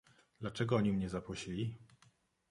"„Dlaczego 0.41 0.75
oni 0.75 0.93
mnie 0.93 1.09
zaprosili?" 1.09 1.77